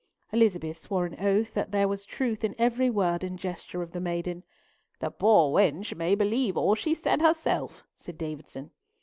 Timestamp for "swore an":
0.79-1.15